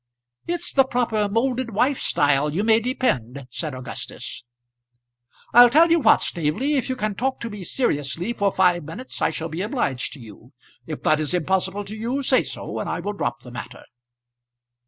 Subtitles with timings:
[0.47, 4.43] "It's the proper moulded wife style, you may depend," said Augustus.
[5.53, 9.21] "I'll tell you what, Staveley, if you can talk to me seriously for five minutes,
[9.21, 10.53] I shall be obliged to you.
[10.87, 13.83] If that is impossible to you, say so, and I will drop the matter."